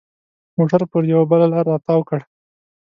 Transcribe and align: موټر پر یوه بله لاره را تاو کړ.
موټر 0.57 0.81
پر 0.91 1.01
یوه 1.11 1.25
بله 1.31 1.45
لاره 1.53 1.69
را 1.75 1.77
تاو 1.85 2.01
کړ. 2.09 2.19